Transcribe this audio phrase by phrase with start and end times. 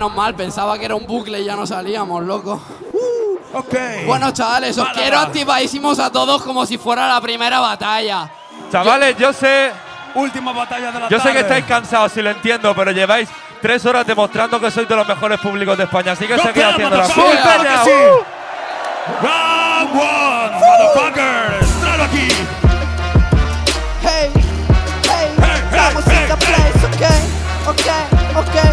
[0.00, 2.58] menos mal, pensaba que era un bucle y ya no salíamos, loco.
[3.52, 3.74] Ok.
[4.06, 5.26] Bueno, chavales, os Vale, quiero vale.
[5.28, 8.30] activadísimos a todos como si fuera la primera batalla.
[8.72, 9.70] Chavales, yo sé,
[10.14, 11.32] Última batalla de la yo sé tarde.
[11.34, 13.28] que estáis cansados, si lo entiendo, pero lleváis
[13.60, 16.62] tres horas demostrando que sois de los mejores públicos de España, así que Go seguid
[16.62, 17.90] haciendo la full claro que sí.
[17.90, 19.22] ¡Uh!
[19.22, 21.80] Round one, motherfuckers.
[21.80, 22.28] Tráelo aquí.
[24.02, 24.32] Hey, hey,
[25.06, 28.69] Hey, hey, hey, place, ok, ok, ok.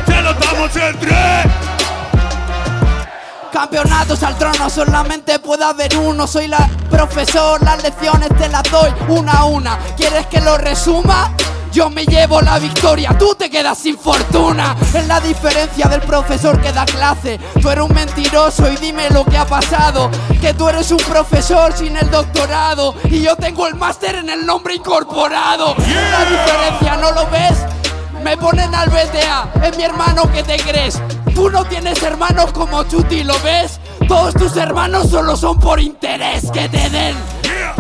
[3.52, 6.28] Campeonatos al trono, solamente puede haber uno.
[6.28, 9.80] Soy la profesor, las lecciones te las doy una a una.
[9.96, 11.32] ¿Quieres que lo resuma?
[11.72, 14.76] Yo me llevo la victoria, tú te quedas sin fortuna.
[14.94, 17.40] Es la diferencia del profesor que da clase.
[17.62, 20.10] Tú eres un mentiroso y dime lo que ha pasado.
[20.42, 22.96] Que tú eres un profesor sin el doctorado.
[23.06, 25.76] Y yo tengo el máster en el nombre incorporado.
[25.78, 27.77] La diferencia, ¿no lo ves?
[28.24, 31.02] Me ponen al BTA, es mi hermano que te crees.
[31.34, 33.80] Tú no tienes hermanos como Chuti, ¿lo ves?
[34.08, 37.16] Todos tus hermanos solo son por interés que te den.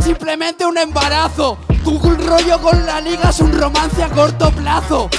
[0.01, 1.57] Simplemente un embarazo.
[1.83, 5.09] Tu rollo con la liga es un romance a corto plazo.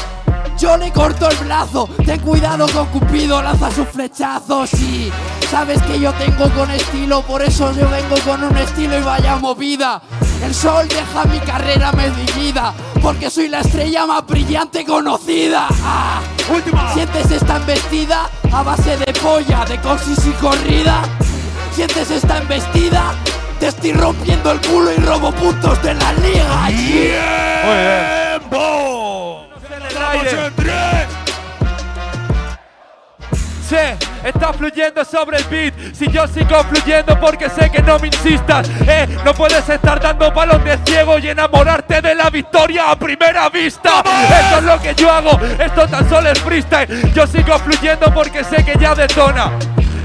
[0.59, 5.09] Yo le corto el brazo, ten cuidado con Cupido, lanza sus flechazos y
[5.49, 9.37] sabes que yo tengo con estilo, por eso yo vengo con un estilo y vaya
[9.37, 10.03] movida.
[10.43, 12.73] El sol deja mi carrera medida,
[13.03, 15.67] porque soy la estrella más brillante conocida.
[15.83, 16.21] Ah.
[16.49, 16.93] Última.
[16.95, 21.03] ¿Sientes esta embestida a base de polla, de coxis y corrida?
[21.75, 23.15] ¿Sientes esta embestida?
[23.61, 26.71] Te estoy rompiendo el culo y robo puntos de la liga.
[26.71, 28.39] yeah.
[28.39, 29.49] ¡Tiempo!
[33.69, 35.75] Sé, está fluyendo sobre el beat.
[35.95, 38.67] Si yo sigo fluyendo porque sé que no me insistas.
[38.87, 43.51] Eh, no puedes estar dando palos de ciego y enamorarte de la victoria a primera
[43.51, 44.03] vista.
[44.41, 45.39] Esto es lo que yo hago.
[45.59, 47.13] Esto tan solo es freestyle.
[47.13, 49.53] Yo sigo fluyendo porque sé que ya detona.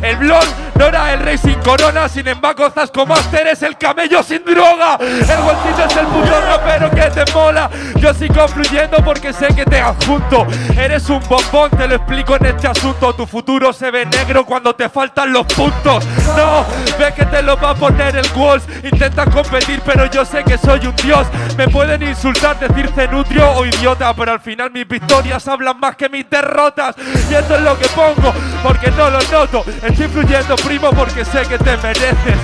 [0.03, 4.21] El blond no era el rey sin corona, sin embargo Zasco Master es el camello
[4.21, 4.97] sin droga.
[4.99, 7.69] El bolsillo es el puto rapero que te mola.
[7.95, 10.45] Yo sigo fluyendo porque sé que te adjunto.
[10.77, 13.13] Eres un bombón, te lo explico en este asunto.
[13.13, 16.05] Tu futuro se ve negro cuando te faltan los puntos.
[16.35, 16.65] No,
[16.99, 18.65] ves que te lo va a poner el Walls.
[18.83, 21.27] Intentas competir, pero yo sé que soy un dios.
[21.55, 26.09] Me pueden insultar, decir cenutrio o idiota, pero al final mis victorias hablan más que
[26.09, 26.95] mis derrotas.
[27.29, 29.63] Y esto es lo que pongo, porque no lo noto.
[29.93, 32.35] Estoy fluyendo, primo, porque sé que te mereces.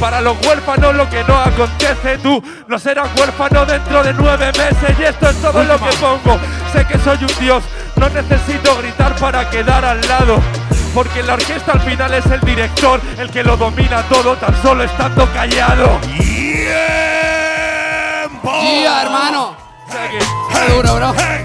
[0.00, 4.98] Para los huérfanos lo que no acontece, tú no serás huérfano dentro de nueve meses.
[4.98, 6.40] Y esto es todo lo que pongo.
[6.72, 7.62] Sé que soy un dios,
[7.96, 10.40] no necesito gritar para quedar al lado.
[10.94, 14.82] Porque la orquesta al final es el director, el que lo domina todo tan solo
[14.84, 16.00] estando callado.
[16.00, 16.70] ¡Tiempo!
[18.62, 19.54] ¡Yeah, hermano!
[19.90, 20.24] It.
[20.52, 21.14] ¡Qué duro, bro!
[21.18, 21.44] ¡Hey!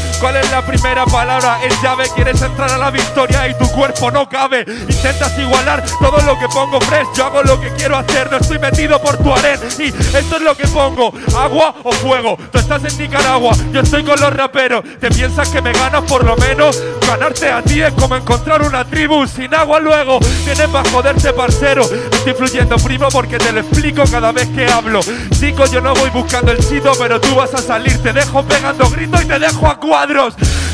[0.21, 1.59] ¿cuál es la primera palabra?
[1.63, 4.63] Es llave, quieres entrar a la victoria y tu cuerpo no cabe.
[4.87, 7.07] Intentas igualar todo lo que pongo fresh.
[7.15, 9.59] Yo hago lo que quiero hacer, no estoy metido por tu aren.
[9.79, 12.37] Y esto es lo que pongo: agua o fuego.
[12.51, 14.83] Tú estás en Nicaragua, yo estoy con los raperos.
[14.99, 16.81] ¿Te piensas que me ganas por lo menos?
[17.07, 20.19] Ganarte a ti es como encontrar una tribu sin agua luego.
[20.45, 21.81] Vienes para joderte, parcero.
[21.81, 25.01] Estoy fluyendo, primo, porque te lo explico cada vez que hablo.
[25.39, 28.01] Chico, yo no voy buscando el chido, pero tú vas a salir.
[28.01, 29.79] Te dejo pegando gritos y te dejo a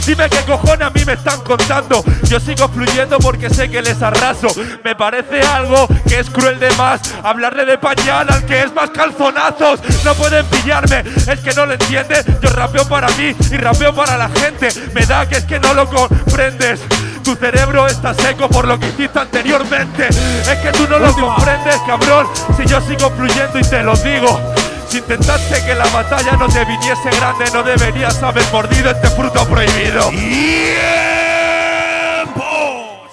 [0.08, 2.04] Dime qué cojones a mí me están contando.
[2.24, 4.48] Yo sigo fluyendo porque sé que les arraso.
[4.84, 7.02] Me parece algo que es cruel de más.
[7.24, 9.80] Hablarle de pañal al que es más calzonazos.
[10.04, 12.26] No pueden pillarme, es que no lo entiendes.
[12.42, 14.70] Yo rapeo para mí y rapeo para la gente.
[14.96, 16.80] Me da que es que no lo comprendes.
[17.24, 20.08] Tu cerebro está seco por lo que hiciste anteriormente.
[20.08, 22.26] Es que tú no lo comprendes, cabrón.
[22.56, 24.67] Si yo sigo fluyendo y te lo digo.
[24.90, 29.46] Si intentaste que la batalla no te viniese grande, no deberías haber mordido este fruto
[29.46, 30.10] prohibido.
[30.10, 30.78] ¡Tiempo!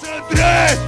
[0.02, 0.78] ¡En tres!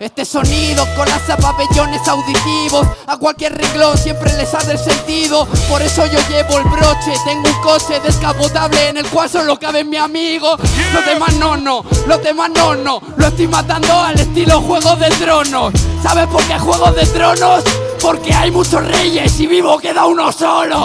[0.00, 5.82] Este sonido con las pabellones auditivos A cualquier renglón siempre les ha del sentido Por
[5.82, 9.96] eso yo llevo el broche Tengo un coche descapotable en el cual solo cabe mi
[9.96, 10.56] amigo
[10.94, 15.08] Los demás no, no, los demás no, no Lo estoy matando al estilo Juego de
[15.10, 17.64] Tronos ¿Sabes por qué Juego de Tronos?
[18.00, 20.84] Porque hay muchos reyes y vivo queda uno solo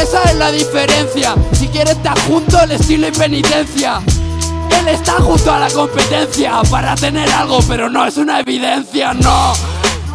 [0.00, 1.34] esa es la diferencia.
[1.52, 4.00] Si quieres estar junto, el estilo y penitencia.
[4.78, 9.52] Él está junto a la competencia para tener algo, pero no es una evidencia, no.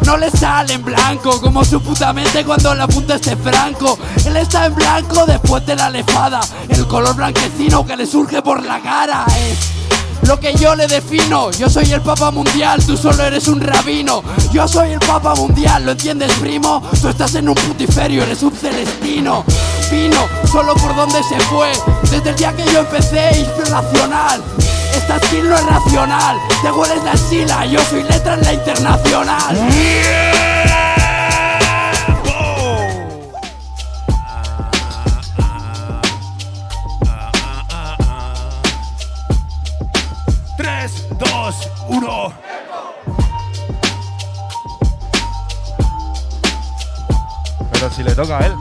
[0.04, 3.98] No le sale en blanco como su puta mente cuando le apunta este franco.
[4.24, 6.40] Él está en blanco después de la lefada.
[6.68, 9.70] El color blanquecino que le surge por la cara es
[10.22, 11.50] lo que yo le defino.
[11.52, 14.22] Yo soy el Papa Mundial, tú solo eres un rabino.
[14.52, 16.82] Yo soy el Papa Mundial, ¿lo entiendes, primo?
[17.00, 19.44] Tú estás en un putiferio, eres un celestino.
[19.90, 21.70] Vino solo por donde se fue.
[22.10, 24.42] Desde el día que yo empecé, inspiracional.
[24.94, 26.38] Esta skill no es racional.
[26.62, 29.68] Te hueles la sila, yo soy letra en la internacional.
[41.88, 42.32] Uno.
[47.72, 48.56] Pero si le toca a él.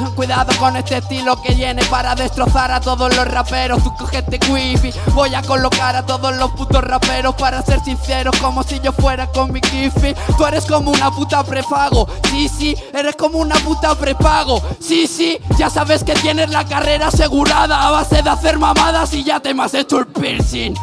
[0.14, 3.82] cuidado con este estilo que viene para destrozar a todos los raperos.
[3.82, 8.62] Tú cogete wifi, voy a colocar a todos los putos raperos para ser sinceros, como
[8.62, 10.14] si yo fuera con mi kifi.
[10.36, 15.38] Tú eres como una puta prepago, sí, sí, eres como una puta prepago, sí, sí.
[15.58, 19.54] Ya sabes que tienes la carrera asegurada a base de hacer mamadas y ya te
[19.54, 20.74] me has hecho el piercing.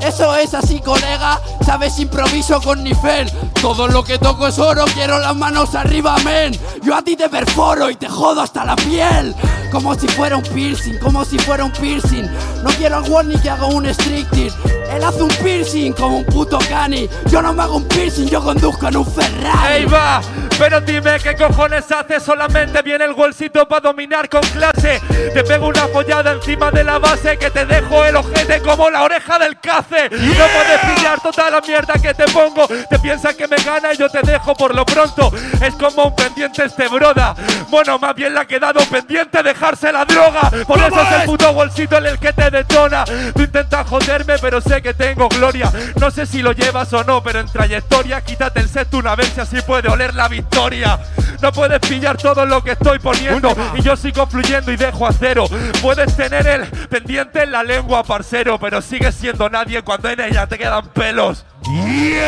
[0.00, 1.40] Eso es así, colega.
[1.68, 3.30] Sabes, improviso con nivel.
[3.60, 6.58] Todo lo que toco es oro, quiero las manos arriba, men.
[6.82, 9.34] Yo a ti te perforo y te jodo hasta la piel.
[9.70, 12.24] Como si fuera un piercing, como si fuera un piercing.
[12.62, 14.50] No quiero al Warney que haga un stricting.
[14.90, 17.06] Él hace un piercing como un puto cani.
[17.30, 19.74] Yo no me hago un piercing, yo conduzco en un Ferrari.
[19.74, 20.22] ¡Ey, va!
[20.58, 25.00] Pero dime qué cojones hace, solamente viene el bolsito para dominar con clase.
[25.32, 29.04] Te pego una follada encima de la base que te dejo el ojete como la
[29.04, 30.08] oreja del cace.
[30.10, 32.66] No puedes pillar toda la mierda que te pongo.
[32.66, 35.32] Te piensas que me gana y yo te dejo por lo pronto.
[35.60, 37.34] Es como un pendiente este broda.
[37.68, 40.50] Bueno, más bien le ha quedado pendiente dejarse la droga.
[40.66, 43.04] Por eso es el puto bolsito en el que te detona.
[43.04, 45.70] Tú intentas joderme, pero sé que tengo gloria.
[46.00, 49.32] No sé si lo llevas o no, pero en trayectoria quítate el set una vez
[49.34, 50.98] si así puede oler la victoria.
[51.40, 55.12] No puedes pillar todo lo que estoy poniendo y yo sigo fluyendo y dejo a
[55.12, 55.46] cero.
[55.80, 60.46] Puedes tener el pendiente en la lengua, parcero, pero sigues siendo nadie cuando en ella
[60.46, 61.44] te quedan pelos.
[61.62, 62.22] ¡Tiempo!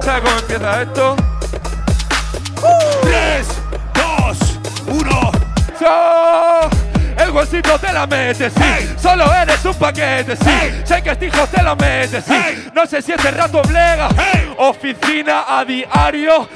[0.00, 1.16] ¿Sabes cómo empieza esto?
[3.02, 3.48] Tres,
[3.94, 4.38] dos,
[4.86, 5.32] uno.
[7.32, 8.60] Huesito te la metes, sí.
[8.62, 8.94] Hey.
[9.00, 10.44] Solo eres un paquete, sí.
[10.46, 10.82] Hey.
[10.84, 12.32] Sé que este hijo te lo metes, sí.
[12.32, 12.70] Hey.
[12.74, 14.08] No sé si este rato oblega.
[14.58, 16.48] Oficina a diario.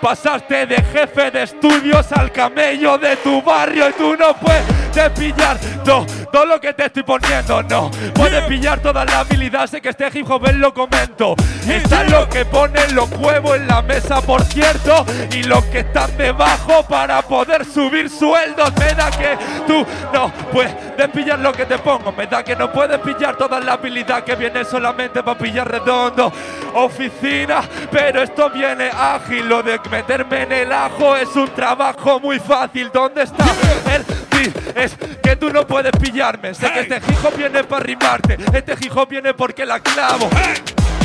[0.00, 4.79] Pasaste de jefe de estudios al camello de tu barrio y tú no puedes
[5.14, 7.90] pillar no, todo lo que te estoy poniendo, no.
[8.14, 11.34] Puedes pillar toda la habilidad, sé que este hip hop lo comento.
[11.68, 16.16] Está lo que ponen los huevos en la mesa, por cierto, y los que están
[16.16, 18.72] debajo para poder subir sueldos.
[18.78, 20.74] Me da que tú no puedes
[21.12, 24.36] pillar lo que te pongo, me da que no puedes pillar toda la habilidad que
[24.36, 26.32] viene solamente para pillar redondo.
[26.74, 32.38] Oficina, pero esto viene ágil, lo de meterme en el ajo es un trabajo muy
[32.38, 32.90] fácil.
[32.92, 33.44] ¿Dónde está
[33.94, 34.19] el
[34.74, 36.54] Es que tú no puedes pillarme.
[36.54, 38.38] Sé que este hijo viene para rimarte.
[38.52, 40.28] Este hijo viene porque la clavo.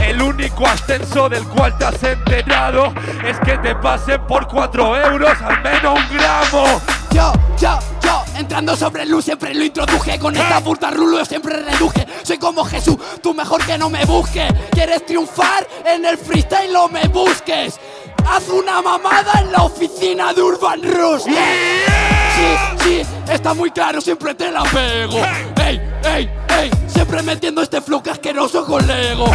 [0.01, 2.93] El único ascenso del cual te has enterado
[3.25, 6.81] es que te pasen por 4 euros al menos un gramo.
[7.11, 11.55] Yo, yo, yo, entrando sobre luz siempre lo introduje Con esta puta rulo yo siempre
[11.55, 15.65] reduje Soy como Jesús, tú mejor que no me busques ¿Quieres triunfar?
[15.85, 17.79] En el freestyle no me busques
[18.27, 23.01] Haz una mamada en la oficina de Urban Rush Sí, sí,
[23.31, 25.19] está muy claro, siempre te la pego.
[25.65, 29.25] Ey, ey, ey, siempre metiendo este flow que asqueroso con Lego.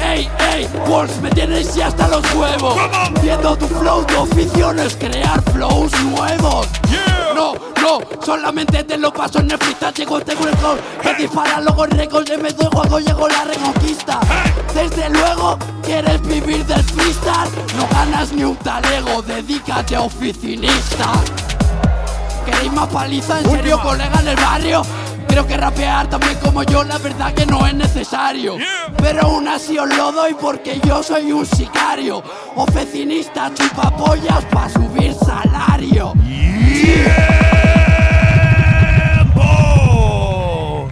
[0.00, 2.76] Ey, ey, Wolves, me tienes ya hasta los huevos.
[3.22, 6.66] Viendo tu flow, tu oficio no es crear flows nuevos
[7.36, 7.52] no,
[7.82, 11.90] no, solamente te lo paso en el freestyle Llego, el gol que dispara luego el
[11.90, 14.20] récord Le meto el juego, llegó la reconquista
[14.74, 17.50] Desde luego, ¿quieres vivir del freestyle?
[17.76, 21.12] No ganas ni un talego, dedícate a oficinista
[22.46, 23.40] ¿Queréis más paliza?
[23.40, 24.82] ¿En serio, colega en el barrio?
[25.28, 28.56] Creo que rapear también como yo, la verdad que no es necesario.
[28.98, 32.22] Pero aún así os lo doy porque yo soy un sicario.
[32.54, 36.12] Oficinista, chupapollas para subir salario.
[39.96, 40.88] ¡Tiempo!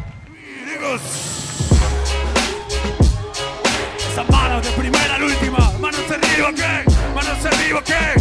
[4.12, 5.58] Esas manos de primera a la última.
[5.80, 6.84] Manos arriba, ¿qué?
[7.14, 8.14] Manos arriba, ¿qué?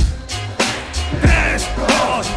[1.21, 2.27] Tres, dos,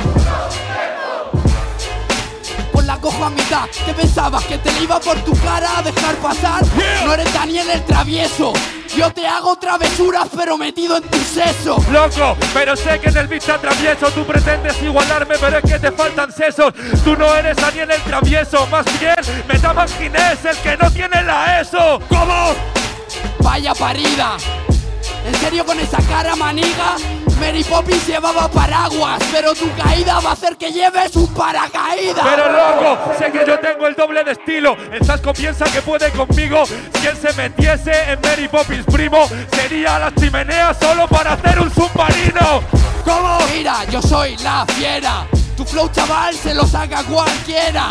[2.72, 3.66] Pues la cojo a mitad.
[3.84, 4.44] ¿Qué pensabas?
[4.44, 6.62] ¿Que te iba por tu cara a dejar pasar?
[7.04, 8.52] No eres Daniel el travieso.
[8.96, 11.76] Yo te hago travesuras pero metido en tu seso.
[11.92, 15.78] Loco, pero sé que en el beat te atravieso Tú pretendes igualarme, pero es que
[15.78, 16.72] te faltan sesos
[17.04, 19.14] Tú no eres Daniel el travieso Más bien,
[19.46, 22.54] Metaman Ginés, el que no tiene la ESO ¿Cómo?
[23.40, 24.36] Vaya parida.
[25.26, 26.96] ¿En serio con esa cara maniga?
[27.40, 32.24] Mary Poppins llevaba paraguas, pero tu caída va a hacer que lleves un paracaídas.
[32.24, 34.76] Pero loco, sé que yo tengo el doble de estilo.
[34.92, 36.64] El Sasco piensa que puede conmigo.
[36.66, 41.60] Si él se metiese en Mary Poppins primo, sería a la chimenea solo para hacer
[41.60, 42.62] un submarino.
[43.04, 43.38] ¿Cómo?
[43.52, 45.26] Mira, yo soy la fiera.
[45.56, 47.88] Tu flow chaval se lo saca cualquiera.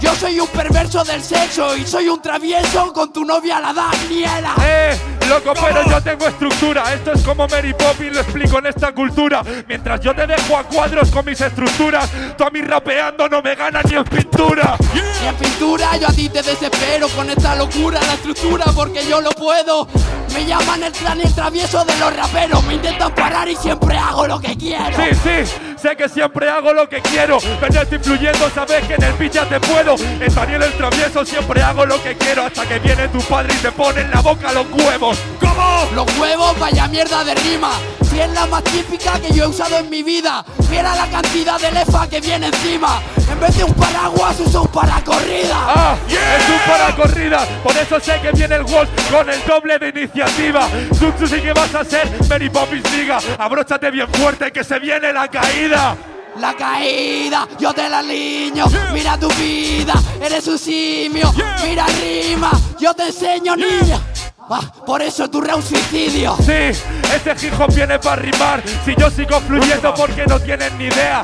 [0.00, 4.54] Yo soy un perverso del sexo y soy un travieso con tu novia la Daniela.
[4.62, 6.94] Eh, loco, pero yo tengo estructura.
[6.94, 9.42] Esto es como Mary Poppins, lo explico en esta cultura.
[9.68, 13.54] Mientras yo te dejo a cuadros con mis estructuras, tú a mí rapeando no me
[13.54, 14.76] ganas ni en pintura.
[14.94, 19.20] Y en pintura yo a ti te desespero con esta locura, la estructura, porque yo
[19.20, 19.88] lo puedo.
[20.32, 22.62] Me llaman el clan el travieso de los raperos.
[22.64, 24.96] Me intentan parar y siempre hago lo que quiero.
[24.96, 27.38] Sí, sí, sé que siempre hago lo que quiero.
[27.60, 29.96] Pero estoy influyendo, sabes que en el beat ya te puedo.
[29.96, 32.44] En Daniel el travieso siempre hago lo que quiero.
[32.44, 35.15] Hasta que viene tu padre y te pone en la boca los huevos.
[35.40, 35.88] ¿Cómo?
[35.94, 37.72] Los huevos, vaya mierda de rima.
[38.10, 40.44] Si es la más típica que yo he usado en mi vida.
[40.70, 43.00] Mira la cantidad de lefa que viene encima.
[43.30, 45.54] En vez de un paraguas, uso un paracorrida.
[45.54, 47.46] Ah, es un para corrida.
[47.62, 50.68] Por eso sé que viene el Wolf con el doble de iniciativa.
[50.98, 53.18] Tú, tú sí que vas a ser Mary Poppins diga.
[53.38, 55.96] Abróchate bien fuerte que se viene la caída.
[56.38, 58.66] La caída, yo te la liño.
[58.92, 61.32] Mira tu vida, eres un simio.
[61.64, 64.00] Mira rima, yo te enseño, niña.
[64.48, 66.36] Ah, por eso tu un suicidio.
[66.40, 68.62] Sí, este hip hop viene para rimar.
[68.84, 71.22] Si yo sigo fluyendo porque no tienen ni idea.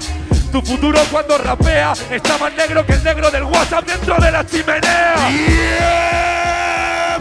[0.50, 4.44] Tu futuro cuando rapea está más negro que el negro del WhatsApp dentro de la
[4.44, 5.14] chimenea.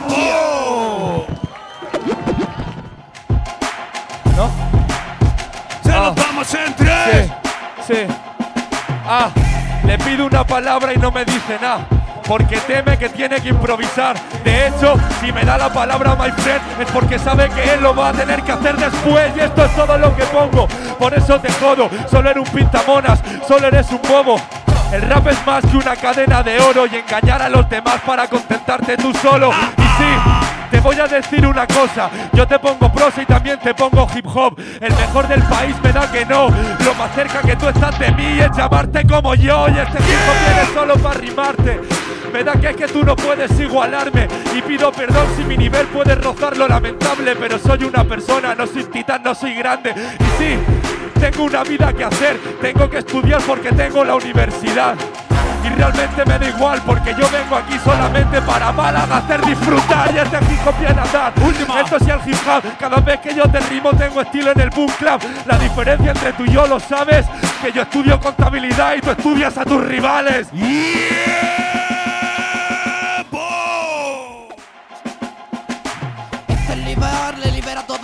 [0.07, 1.27] ¡Tiempo!
[4.35, 4.51] ¿No?
[5.83, 5.99] Se Ah.
[6.07, 7.31] los vamos en tres.
[7.87, 8.07] Sí, sí.
[9.07, 9.29] Ah,
[9.85, 11.87] le pido una palabra y no me dice nada.
[12.31, 14.15] Porque teme que tiene que improvisar.
[14.45, 17.93] De hecho, si me da la palabra my friend, es porque sabe que él lo
[17.93, 19.33] va a tener que hacer después.
[19.35, 20.65] Y esto es todo lo que pongo.
[20.97, 21.89] Por eso te jodo.
[22.09, 24.39] Solo eres un pintamonas, solo eres un bobo.
[24.93, 28.25] El rap es más que una cadena de oro y engañar a los demás para
[28.29, 29.51] contentarte tú solo.
[29.77, 33.73] Y sí, te voy a decir una cosa, yo te pongo prosa y también te
[33.73, 34.57] pongo hip hop.
[34.79, 36.47] El mejor del país me da que no.
[36.47, 39.67] Lo más cerca que tú estás de mí es llamarte como yo.
[39.67, 42.00] Y este hop viene solo para rimarte.
[42.33, 44.27] Me da que es que tú no puedes igualarme.
[44.55, 47.35] Y pido perdón si mi nivel puede rozar lo lamentable.
[47.35, 49.91] Pero soy una persona, no soy titán, no soy grande.
[49.91, 50.57] Y sí,
[51.19, 52.37] tengo una vida que hacer.
[52.61, 54.95] Tengo que estudiar porque tengo la universidad.
[55.63, 60.17] Y realmente me da igual porque yo vengo aquí solamente para Málaga hacer disfrutar y
[60.17, 61.33] este hip hop viene a dar.
[61.39, 61.81] Última.
[61.81, 62.63] Esto es el hip hop.
[62.79, 65.21] Cada vez que yo te rimo tengo estilo en el boom club.
[65.45, 67.27] La diferencia entre tú y yo lo sabes.
[67.61, 70.47] Que yo estudio contabilidad y tú estudias a tus rivales.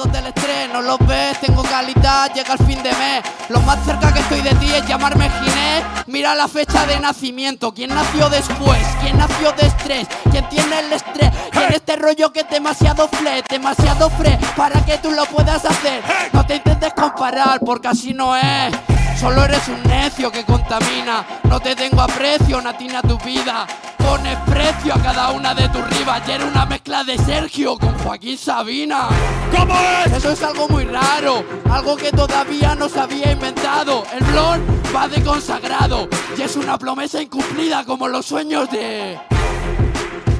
[0.07, 0.69] Todos del estrés.
[0.71, 3.23] No lo ves, tengo calidad, llega el fin de mes.
[3.49, 5.83] Lo más cerca que estoy de ti es llamarme Ginés.
[6.07, 7.73] Mira la fecha de nacimiento.
[7.73, 8.85] ¿Quién nació después?
[9.01, 10.07] ¿Quién nació de estrés?
[10.31, 11.31] ¿Quién tiene el estrés?
[11.51, 16.03] ¿Quién este rollo que es demasiado fle, demasiado fre para que tú lo puedas hacer?
[16.33, 18.73] No te intentes comparar porque así no es.
[19.19, 21.25] Solo eres un necio que contamina.
[21.43, 23.65] No te tengo aprecio, Natina, tu vida.
[24.07, 26.21] Pones precio a cada una de tus rivas.
[26.25, 29.09] Y era una mezcla de Sergio con Joaquín Sabina.
[29.53, 30.13] ¿Cómo es?
[30.13, 34.05] Eso es algo muy raro, algo que todavía no se había inventado.
[34.13, 39.19] El blon va de consagrado y es una promesa incumplida como los sueños de.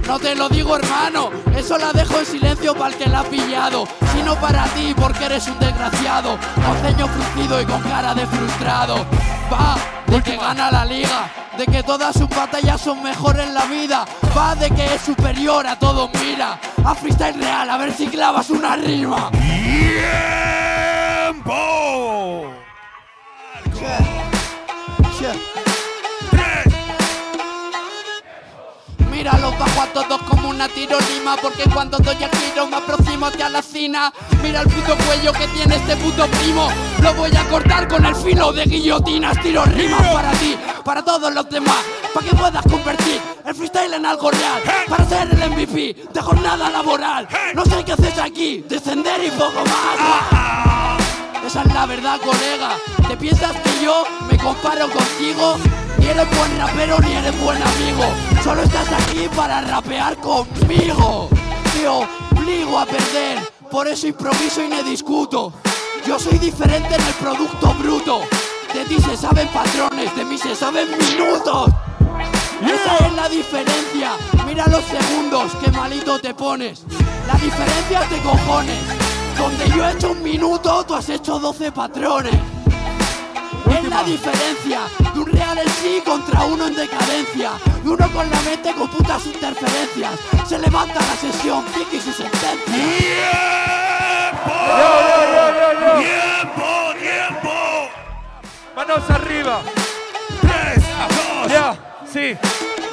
[0.08, 3.24] No te lo digo, hermano, eso la dejo en silencio para el que la ha
[3.26, 3.86] pillado.
[4.16, 6.38] Sino para ti, porque eres un desgraciado.
[6.56, 9.06] Con ceño fruncido y con cara de frustrado.
[9.52, 9.76] Va
[10.08, 14.06] de que gana la liga, de que todas sus batallas son mejores en la vida.
[14.36, 16.60] Va de que es superior a todo, mira.
[16.84, 19.30] A freestyle real, a ver si clavas una rima.
[29.80, 34.12] A todos como una tirolima Porque cuando doy el giro me aproximo hacia la cina
[34.42, 36.68] Mira el puto cuello que tiene este puto primo.
[37.02, 41.34] Lo voy a cortar con el filo de guillotinas Tiro rimas para ti, para todos
[41.34, 45.96] los demás Para que puedas convertir el freestyle en algo real Para ser el MVP
[46.12, 47.28] de jornada laboral.
[47.54, 51.02] No sé qué haces aquí, descender y poco más.
[51.46, 52.78] Esa es la verdad, colega.
[53.08, 55.58] ¿Te piensas que yo me comparo contigo?
[56.00, 58.27] Ni eres buen rapero ni eres buen amigo.
[58.44, 61.29] Solo estás aquí para rapear conmigo.
[61.74, 63.39] Te obligo a perder.
[63.70, 65.53] Por eso improviso y no discuto.
[66.06, 68.22] Yo soy diferente en el producto bruto.
[68.74, 71.70] De ti se saben patrones, de mí se saben minutos.
[72.62, 74.12] Esa es la diferencia.
[74.46, 76.84] Mira los segundos, qué malito te pones.
[77.27, 78.84] La diferencia de cojones.
[79.38, 82.57] Donde yo he hecho un minuto, tú has hecho 12 patrones.
[83.98, 87.54] La diferencia de un real en sí contra uno en decadencia.
[87.84, 90.20] De uno con la mente con putas interferencias.
[90.48, 92.63] Se levanta la sesión, Vicky y su sentencia.
[92.63, 92.94] ¡Tiempo!
[95.98, 96.94] ¡Tiempo!
[97.00, 97.89] ¡Tiempo!
[98.75, 99.62] Manos arriba.
[100.42, 101.75] ¡Tres, dos, Ya,
[102.13, 102.38] sí.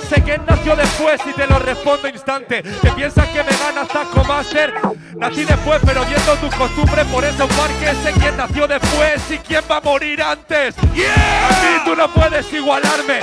[0.09, 2.63] Sé quién nació después y te lo respondo instante.
[2.63, 4.75] ¿Te piensas que me ganas Taco Master?
[5.17, 9.63] Nací después, pero viendo tus costumbres, por eso parque sé quién nació después y quién
[9.71, 10.75] va a morir antes.
[10.77, 13.21] A ti tú no puedes igualarme.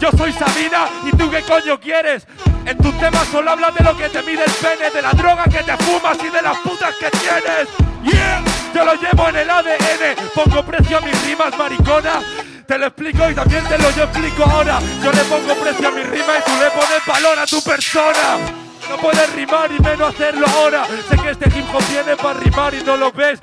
[0.00, 2.26] Yo soy Sabina y tú qué coño quieres.
[2.66, 5.44] En tus temas solo hablas de lo que te mide el pene, de la droga
[5.44, 7.68] que te fumas y de las putas que tienes.
[8.02, 8.42] Yeah,
[8.74, 10.30] yo lo llevo en el ADN.
[10.34, 12.20] Pongo precio a mis rimas, maricona.
[12.66, 14.80] Te lo explico y también te lo yo explico ahora.
[15.02, 18.38] Yo le pongo precio a mi rima y tú le pones valor a tu persona.
[18.88, 20.86] No puedes rimar y menos hacerlo ahora.
[21.08, 23.40] Sé que este hip hop viene para rimar y no lo ves.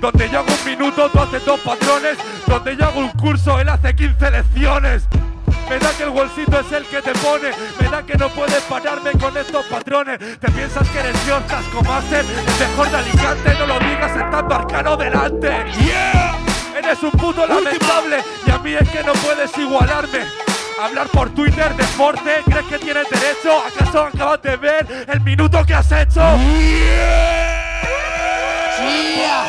[0.00, 2.18] Donde yo hago un minuto, tú haces dos patrones.
[2.46, 5.04] Donde yo hago un curso, él hace 15 lecciones.
[5.68, 7.50] Me da que el bolsito es el que te pone.
[7.80, 10.18] Me da que no puedes pararme con estos patrones.
[10.18, 12.24] Te piensas que eres Dios, Tasco Master.
[12.24, 15.48] El mejor de Alicante, no lo digas estando arcano delante.
[15.84, 16.45] ¡Yeah!
[16.86, 20.20] Eres un puto lamentable y a mí es que no puedes igualarme.
[20.80, 23.60] Hablar por Twitter de Force, ¿crees que tienes derecho?
[23.60, 26.20] ¿Acaso acabas de ver el minuto que has hecho?
[28.76, 29.44] ¡Chía!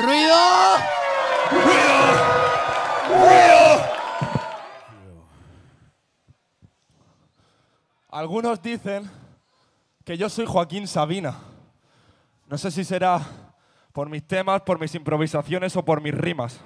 [0.00, 0.36] ¡Ruido!
[8.08, 9.10] Algunos dicen
[10.06, 11.34] que yo soy Joaquín Sabina.
[12.46, 13.20] No sé si será
[13.96, 16.60] por mis temas, por mis improvisaciones o por mis rimas.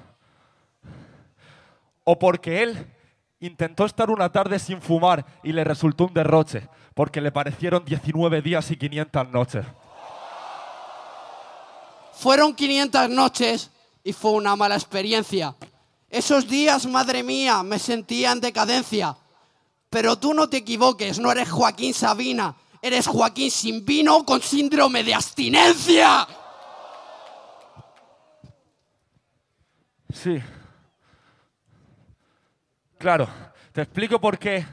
[2.03, 2.93] O porque él
[3.39, 8.43] intentó estar una tarde sin fumar y le resultó un derroche, porque le parecieron 19
[8.43, 9.65] días y 500 noches.
[12.15, 13.71] Fueron 500 noches
[14.03, 15.55] y fue una mala experiencia.
[16.09, 19.17] Esos días, madre mía, me sentía en decadencia.
[19.89, 25.05] Pero tú no te equivoques, no eres Joaquín Sabina, eres Joaquín sin vino con síndrome
[25.05, 26.27] de abstinencia.
[30.13, 30.41] Sí.
[32.99, 33.29] Claro,
[33.73, 34.67] te explico por qué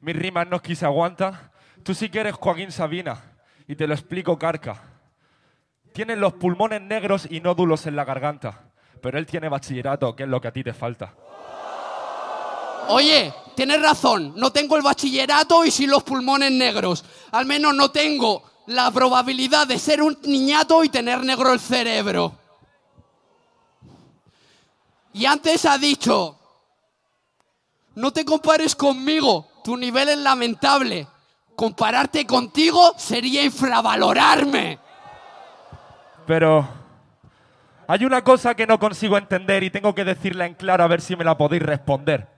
[0.00, 1.52] mis rimas no quise aguanta.
[1.82, 3.20] Tú sí que eres Joaquín Sabina
[3.66, 4.82] y te lo explico carca.
[5.92, 8.70] Tienes los pulmones negros y nódulos en la garganta,
[9.02, 11.14] pero él tiene bachillerato, que es lo que a ti te falta.
[12.88, 17.04] Oye, tienes razón, no tengo el bachillerato y sí los pulmones negros.
[17.32, 22.37] Al menos no tengo la probabilidad de ser un niñato y tener negro el cerebro.
[25.12, 26.38] Y antes ha dicho,
[27.94, 31.06] no te compares conmigo, tu nivel es lamentable.
[31.56, 34.78] Compararte contigo sería infravalorarme.
[36.26, 36.68] Pero
[37.88, 41.00] hay una cosa que no consigo entender y tengo que decirla en claro a ver
[41.00, 42.28] si me la podéis responder.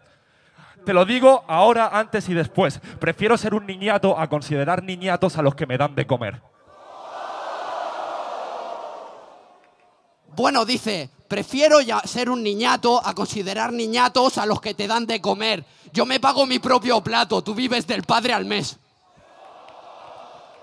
[0.86, 2.80] Te lo digo ahora, antes y después.
[2.98, 6.40] Prefiero ser un niñato a considerar niñatos a los que me dan de comer.
[10.40, 15.06] Bueno, dice, prefiero ya ser un niñato a considerar niñatos a los que te dan
[15.06, 15.66] de comer.
[15.92, 18.78] Yo me pago mi propio plato, tú vives del padre al mes.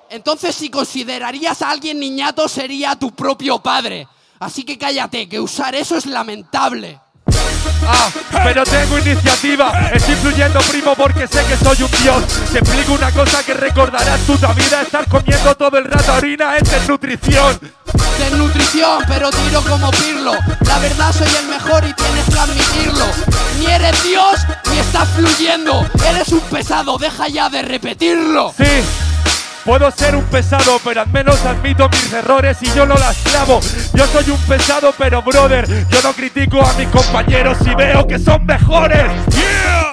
[0.10, 4.08] Entonces, si considerarías a alguien niñato, sería tu propio padre.
[4.40, 7.00] Así que cállate, que usar eso es lamentable.
[7.88, 8.10] Ah,
[8.44, 9.90] pero tengo iniciativa.
[9.94, 12.24] Estoy fluyendo, primo, porque sé que soy un dios.
[12.52, 14.82] Te explico una cosa que recordarás toda vida.
[14.82, 17.60] Estar comiendo todo el rato harina es desnutrición.
[18.20, 20.34] Desnutrición, pero tiro como Pirlo.
[20.66, 23.06] La verdad soy el mejor y tienes que admitirlo.
[23.60, 24.36] Ni eres Dios
[24.72, 25.86] ni estás fluyendo.
[26.08, 28.54] Eres un pesado, deja ya de repetirlo.
[28.58, 28.84] Sí.
[29.68, 33.60] Puedo ser un pesado, pero al menos admito mis errores y yo no las clavo.
[33.94, 38.18] Yo soy un pesado, pero brother, yo no critico a mis compañeros si veo que
[38.18, 39.12] son mejores.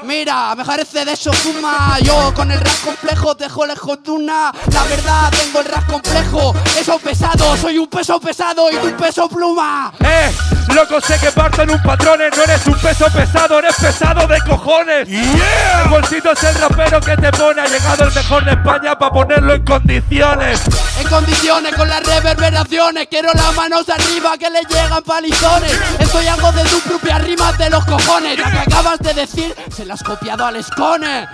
[0.05, 1.99] Mira, me parece de eso fuma.
[2.03, 4.53] Yo con el rap complejo dejo lejos de una.
[4.73, 6.55] La verdad, tengo el rap complejo.
[6.79, 9.93] Eso pesado, soy un peso pesado y tú un peso pluma.
[9.99, 10.31] Eh,
[10.69, 14.41] loco, sé que parto en un patrones, no eres un peso pesado, eres pesado de
[14.41, 15.09] cojones.
[15.09, 19.13] El bolsito es el rapero que te pone, ha llegado el mejor de España para
[19.13, 20.61] ponerlo en condiciones.
[21.01, 25.79] En condiciones con las reverberaciones, quiero las manos arriba que le llegan palizones.
[25.99, 28.39] Estoy algo de tus propias rimas de los cojones.
[28.39, 31.29] La que acabas de decir, se la has copiado al escone.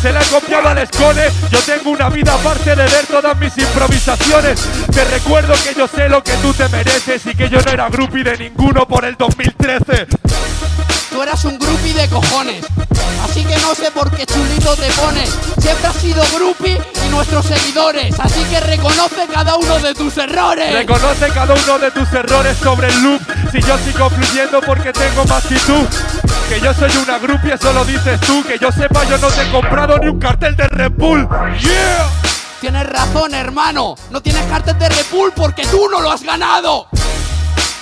[0.00, 1.22] Se la he copiado al Escone.
[1.50, 4.60] Yo tengo una vida aparte de ver todas mis improvisaciones.
[4.92, 7.88] Te recuerdo que yo sé lo que tú te mereces y que yo no era
[7.88, 10.06] groupie de ninguno por el 2013.
[11.10, 12.66] tú eras un groupie de cojones.
[13.24, 15.30] Así que no sé por qué chulito te pones.
[15.58, 18.18] Siempre has sido groupie y nuestros seguidores.
[18.20, 20.72] Así que reconoce cada uno de tus errores.
[20.72, 23.22] Reconoce cada uno de tus errores sobre el loop.
[23.50, 25.86] Si yo sigo fluyendo porque tengo más actitud.
[26.48, 28.44] Que yo soy una grupia, eso lo dices tú.
[28.44, 31.26] Que yo sepa, yo no te he comprado ni un cartel de Red Bull.
[31.60, 32.08] Yeah.
[32.60, 33.94] Tienes razón, hermano.
[34.10, 36.88] No tienes cartel de Repul porque tú no lo has ganado.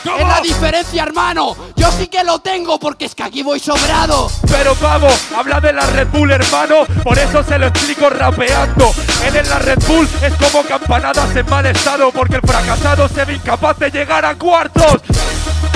[0.04, 1.56] Es la diferencia, hermano.
[1.76, 4.30] Yo sí que lo tengo porque es que aquí voy sobrado.
[4.46, 6.84] Pero pavo, habla de la Red Bull, hermano.
[7.02, 8.92] Por eso se lo explico rapeando.
[9.24, 12.10] Él en la Red Bull es como campanadas en mal estado.
[12.12, 15.00] Porque el fracasado se ve incapaz de llegar a cuartos.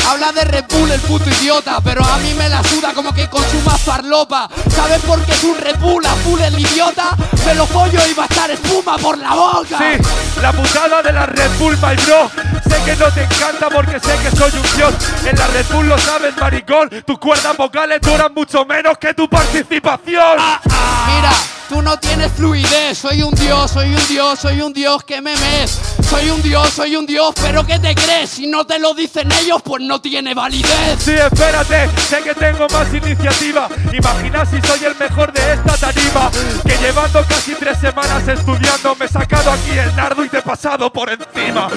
[0.08, 3.28] Habla de Red Bull el puto idiota, pero a mí me la suda como que
[3.28, 4.48] consuma farlopa.
[4.74, 7.14] ¿Sabes por qué es un Red Bull azul el idiota?
[7.44, 9.76] Me lo pollo y va a estar espuma por la boca.
[9.76, 12.30] Sí, la putada de la Red Bull, my bro.
[12.68, 14.94] Sé que no te encanta porque sé que soy un dios.
[15.24, 16.90] En la Red Bull lo sabes, maricón.
[17.04, 20.36] Tus cuerdas vocales duran mucho menos que tu participación.
[20.36, 21.32] Mira,
[21.68, 22.98] tú no tienes fluidez.
[22.98, 25.78] Soy un dios, soy un dios, soy un dios que me mes.
[26.08, 28.30] Soy un dios, soy un dios, pero ¿qué te crees?
[28.30, 30.98] Si no te lo dicen ellos, pues no tiene validez.
[31.04, 33.68] Sí, espérate, sé que tengo más iniciativa.
[33.92, 36.30] Imagina si soy el mejor de esta tarima.
[36.64, 40.42] Que llevando casi tres semanas estudiando, me he sacado aquí el nardo y te he
[40.42, 41.68] pasado por encima.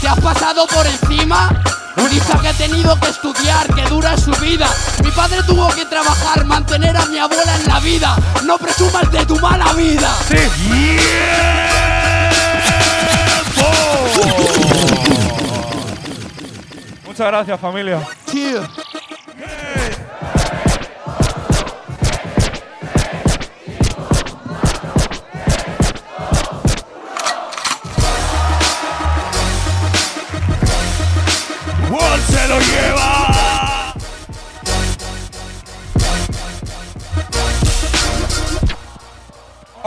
[0.00, 1.62] ¿Te has pasado por encima?
[2.10, 4.68] Dice que he tenido que estudiar, que dura su vida.
[5.02, 8.16] Mi padre tuvo que trabajar, mantener a mi abuela en la vida.
[8.44, 10.14] No presumas de tu mala vida.
[10.28, 10.36] Sí,
[17.06, 18.00] muchas gracias, familia.
[18.30, 18.62] Tío.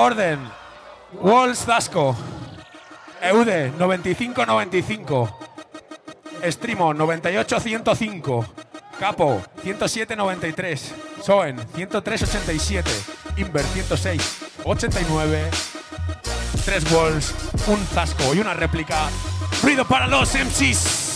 [0.01, 0.39] Orden.
[1.11, 2.15] Walls Dasco.
[3.21, 5.29] Eude 95-95.
[6.43, 8.45] Strimo 98-105.
[8.97, 10.79] Capo 107-93.
[11.21, 12.85] Soen 103-87.
[13.35, 15.49] Inver 106-89.
[16.63, 17.35] Tres Walls,
[17.67, 19.09] un Zasco y una réplica.
[19.61, 21.08] Ruido para los MCs.